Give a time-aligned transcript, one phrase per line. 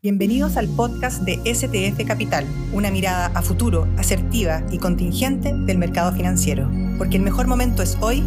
[0.00, 6.12] Bienvenidos al podcast de STF Capital, una mirada a futuro, asertiva y contingente del mercado
[6.12, 6.70] financiero.
[6.98, 8.22] Porque el mejor momento es hoy.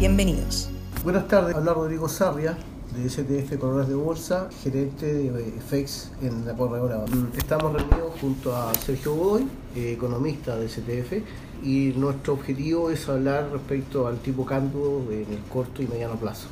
[0.00, 0.68] Bienvenidos.
[1.04, 2.58] Buenas tardes, habla Rodrigo Sarria
[2.96, 7.04] de STF Corredores de Bolsa, gerente de FX en la corredora.
[7.38, 9.46] Estamos reunidos junto a Sergio Godoy,
[9.76, 11.22] eh, economista de STF,
[11.62, 16.48] y nuestro objetivo es hablar respecto al tipo cambio en el corto y mediano plazo.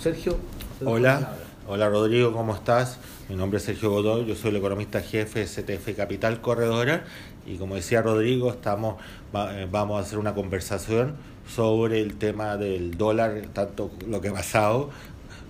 [0.00, 0.36] Sergio.
[0.84, 1.36] Hola.
[1.66, 2.98] Hola Rodrigo, ¿cómo estás?
[3.30, 7.04] Mi nombre es Sergio Godoy, yo soy el economista jefe de CTF Capital Corredora
[7.46, 8.96] y como decía Rodrigo, estamos
[9.32, 11.14] eh, vamos a hacer una conversación
[11.48, 14.90] sobre el tema del dólar, tanto lo que ha pasado,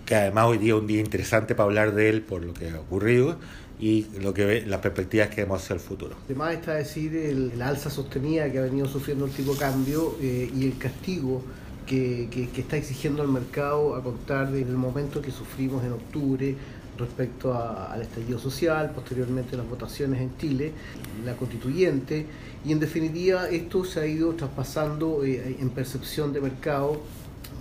[0.06, 2.70] que además hoy día es un día interesante para hablar de él por lo que
[2.70, 3.36] ha ocurrido
[3.80, 6.14] y lo que las perspectivas que vemos hacia el futuro.
[6.27, 10.48] Además está decir el, alza sostenida que ha venido sufriendo el tipo de cambio eh,
[10.55, 11.42] y el castigo
[11.86, 16.56] que, que, está exigiendo el mercado a contar desde el momento que sufrimos en octubre
[16.98, 20.72] respecto al estallido social, posteriormente las votaciones en Chile,
[21.24, 22.26] la constituyente,
[22.64, 27.00] y en definitiva esto se ha ido traspasando eh, en percepción de mercado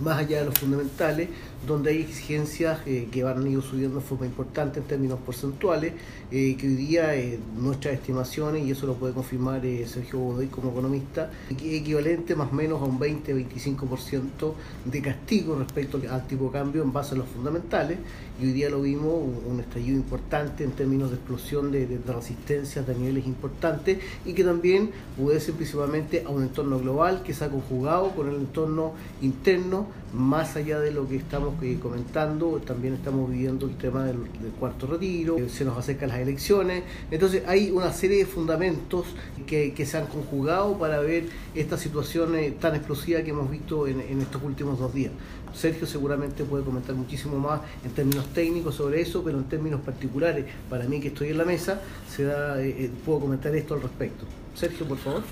[0.00, 1.28] más allá de los fundamentales,
[1.66, 5.94] donde hay exigencias eh, que van ir subiendo de forma importante en términos porcentuales,
[6.30, 10.70] eh, que hoy día eh, nuestras estimaciones, y eso lo puede confirmar Sergio Godoy como
[10.70, 14.52] economista, equivalente más o menos a un 20-25%
[14.84, 17.98] de castigo respecto al tipo de cambio en base a los fundamentales,
[18.40, 19.12] y hoy día lo vimos,
[19.46, 24.44] un, estallido importante en términos de explosión de, de, resistencias de niveles importantes, y que
[24.44, 24.90] también
[25.22, 30.56] obedece principalmente a un entorno global que se ha conjugado con el entorno interno, más
[30.56, 34.18] allá de lo que estamos comentando, también estamos viviendo el tema del,
[34.58, 39.06] cuarto retiro, se nos acercan las elecciones, entonces hay una serie de fundamentos
[39.46, 41.24] que, se han conjugado para ver
[41.54, 45.12] esta situación eh, tan explosiva que hemos visto en, estos últimos dos días.
[45.54, 50.46] Sergio seguramente puede comentar muchísimo más en términos técnicos sobre eso, pero en términos particulares,
[50.68, 53.82] para mí que estoy en la mesa, se da, eh, eh, puedo comentar esto al
[53.82, 54.24] respecto.
[54.54, 55.22] Sergio, por favor.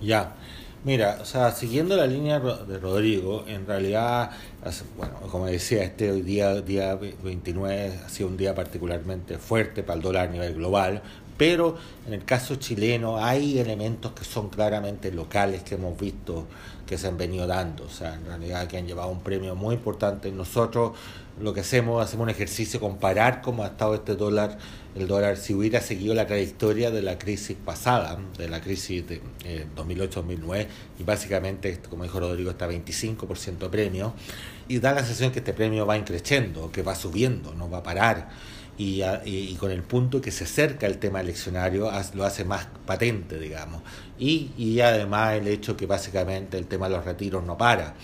[0.00, 0.34] Ya.
[0.86, 4.30] Mira, o sea, siguiendo la línea de Rodrigo, en realidad,
[4.96, 10.02] bueno, como decía, este día, día 29, ha sido un día particularmente fuerte para el
[10.02, 11.02] dólar a nivel global,
[11.36, 11.76] pero
[12.06, 16.46] en el caso chileno hay elementos que son claramente locales que hemos visto
[16.86, 19.74] que se han venido dando, o sea, en realidad que han llevado un premio muy
[19.74, 20.30] importante.
[20.30, 20.92] Nosotros
[21.40, 24.56] lo que hacemos, hacemos un ejercicio comparar cómo ha estado este dólar,
[24.94, 29.20] el dólar, si hubiera seguido la trayectoria de la crisis pasada, de la crisis de
[29.76, 30.68] 2008-2009, eh,
[30.98, 34.14] y básicamente, como dijo Rodrigo, está 25% de premio,
[34.68, 37.82] y da la sensación que este premio va increciendo, que va subiendo, no va a
[37.82, 38.28] parar.
[38.78, 43.38] Y, y, con el punto que se acerca el tema eleccionario lo hace más patente,
[43.38, 43.82] digamos.
[44.18, 47.94] Y, y además el hecho que básicamente el tema de los retiros no para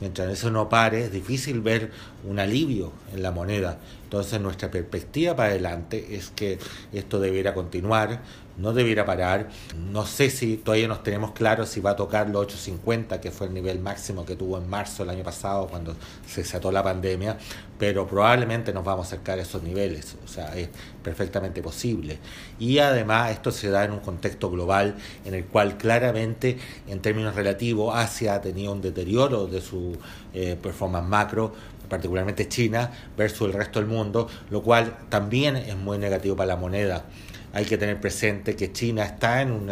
[0.00, 1.90] mientras eso no pare, es difícil ver
[2.24, 3.78] un alivio en la moneda.
[4.04, 6.58] Entonces nuestra perspectiva para adelante es que
[6.92, 8.20] esto debiera continuar,
[8.60, 9.48] no debiera parar.
[9.92, 13.46] No sé si todavía nos tenemos claro si va a tocar los 850, que fue
[13.46, 15.94] el nivel máximo que tuvo en marzo del año pasado cuando
[16.26, 17.38] se desató la pandemia,
[17.78, 20.68] pero probablemente nos vamos a acercar a esos niveles, o sea, es
[21.02, 22.18] perfectamente posible.
[22.58, 27.34] Y además esto se da en un contexto global en el cual claramente en términos
[27.34, 29.89] relativos Asia ha tenido un deterioro de su
[30.34, 31.52] eh, performance macro,
[31.88, 36.56] particularmente China, versus el resto del mundo, lo cual también es muy negativo para la
[36.56, 37.04] moneda.
[37.52, 39.70] Hay que tener presente que China está en un,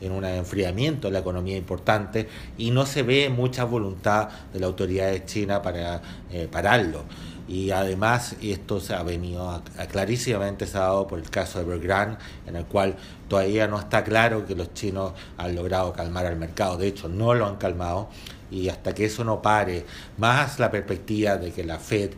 [0.00, 2.28] en un enfriamiento de la economía importante
[2.58, 7.04] y no se ve mucha voluntad de la autoridad de China para eh, pararlo.
[7.46, 12.16] Y además, esto se ha venido clarísimamente se ha dado por el caso de Evergrande,
[12.46, 12.96] en el cual
[13.28, 16.78] todavía no está claro que los chinos han logrado calmar al mercado.
[16.78, 18.08] De hecho, no lo han calmado
[18.50, 19.84] y hasta que eso no pare,
[20.16, 22.12] más la perspectiva de que la Fed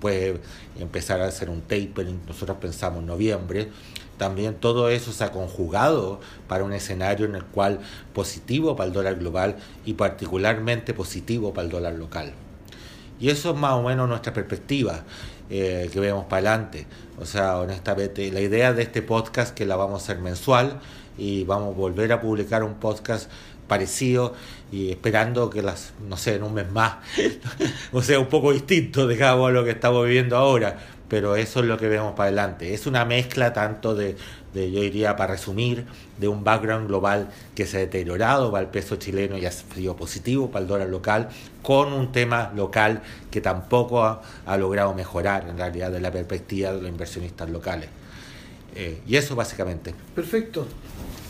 [0.00, 0.40] puede
[0.78, 3.70] empezar a hacer un tapering, nosotros pensamos en noviembre,
[4.18, 7.80] también todo eso se ha conjugado para un escenario en el cual
[8.14, 12.32] positivo para el dólar global y particularmente positivo para el dólar local.
[13.18, 15.04] Y eso es más o menos nuestra perspectiva
[15.48, 16.86] eh, que vemos para adelante.
[17.18, 20.80] O sea, honestamente, la idea de este podcast que la vamos a hacer mensual
[21.16, 23.30] y vamos a volver a publicar un podcast
[23.66, 24.34] parecido
[24.70, 26.96] y esperando que las, no sé, en un mes más,
[27.92, 31.66] o sea, un poco distinto, digamos, a lo que estamos viviendo ahora, pero eso es
[31.66, 32.74] lo que vemos para adelante.
[32.74, 34.16] Es una mezcla tanto de,
[34.54, 35.86] de, yo diría, para resumir,
[36.18, 39.96] de un background global que se ha deteriorado para el peso chileno y ha sido
[39.96, 41.28] positivo para el dólar local,
[41.62, 46.72] con un tema local que tampoco ha, ha logrado mejorar en realidad de la perspectiva
[46.72, 47.88] de los inversionistas locales.
[48.74, 49.94] Eh, y eso básicamente.
[50.14, 50.66] Perfecto.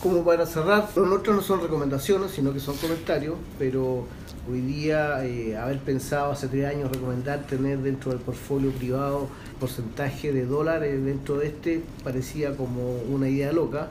[0.02, 4.06] Como para cerrar, los nuestros no son recomendaciones, sino que son comentarios, pero
[4.50, 9.28] hoy día eh, haber pensado hace tres años recomendar tener dentro del portfolio privado
[9.58, 13.90] porcentaje de dólares dentro de este parecía como una idea loca,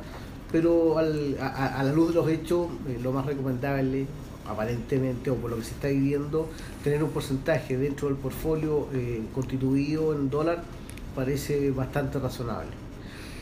[0.51, 4.05] pero a, la luz de los hechos eh, lo más recomendable
[4.47, 6.47] aparentemente o por lo que se está viviendo,
[6.83, 10.63] tener un porcentaje dentro del portfolio eh, constituido en dólar
[11.15, 12.84] parece bastante razonable.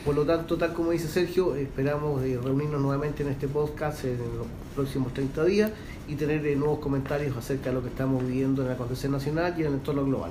[0.04, 4.18] Por lo tanto, tal como dice Sergio, esperamos eh, reunirnos nuevamente en este podcast en
[4.18, 5.70] los próximos 30 días
[6.06, 9.54] y tener eh, nuevos comentarios acerca de lo que estamos viviendo en la acontecer nacional
[9.56, 10.30] y en el entorno global.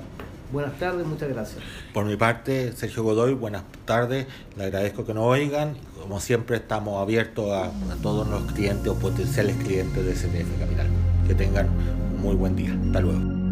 [0.52, 1.60] Buenas tardes, muchas gracias.
[1.92, 4.28] Por mi parte, Sergio Godoy, buenas tardes.
[4.56, 5.74] Le agradezco que nos oigan.
[6.00, 10.86] Como siempre, estamos abiertos a, a todos los clientes o potenciales clientes de STF Capital.
[11.26, 11.68] Que tengan
[12.14, 12.78] un muy buen día.
[12.86, 13.43] Hasta luego.